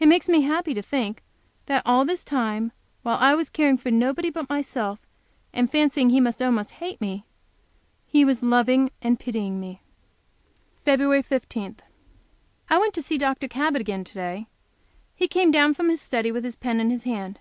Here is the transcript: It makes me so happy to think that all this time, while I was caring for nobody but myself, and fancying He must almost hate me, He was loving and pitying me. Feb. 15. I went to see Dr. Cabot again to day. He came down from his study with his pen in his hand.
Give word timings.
It 0.00 0.06
makes 0.08 0.28
me 0.28 0.40
so 0.40 0.48
happy 0.48 0.74
to 0.74 0.82
think 0.82 1.22
that 1.66 1.84
all 1.86 2.04
this 2.04 2.24
time, 2.24 2.72
while 3.04 3.18
I 3.20 3.34
was 3.36 3.48
caring 3.48 3.76
for 3.76 3.88
nobody 3.88 4.28
but 4.28 4.48
myself, 4.48 4.98
and 5.52 5.70
fancying 5.70 6.10
He 6.10 6.20
must 6.20 6.42
almost 6.42 6.72
hate 6.82 7.00
me, 7.00 7.24
He 8.04 8.24
was 8.24 8.42
loving 8.42 8.90
and 9.00 9.16
pitying 9.20 9.60
me. 9.60 9.80
Feb. 10.84 11.24
15. 11.24 11.76
I 12.68 12.78
went 12.78 12.94
to 12.94 13.00
see 13.02 13.16
Dr. 13.16 13.46
Cabot 13.46 13.80
again 13.80 14.02
to 14.02 14.14
day. 14.14 14.48
He 15.14 15.28
came 15.28 15.52
down 15.52 15.72
from 15.74 15.88
his 15.88 16.00
study 16.00 16.32
with 16.32 16.42
his 16.42 16.56
pen 16.56 16.80
in 16.80 16.90
his 16.90 17.04
hand. 17.04 17.38